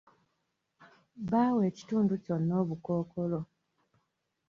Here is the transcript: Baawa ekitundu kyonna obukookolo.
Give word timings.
Baawa 1.29 1.61
ekitundu 1.69 2.13
kyonna 2.23 2.53
obukookolo. 2.63 3.39